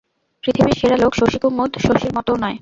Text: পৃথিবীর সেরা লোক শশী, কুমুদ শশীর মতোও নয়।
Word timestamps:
পৃথিবীর 0.43 0.77
সেরা 0.79 0.97
লোক 0.97 1.13
শশী, 1.15 1.37
কুমুদ 1.39 1.71
শশীর 1.85 2.11
মতোও 2.17 2.37
নয়। 2.43 2.57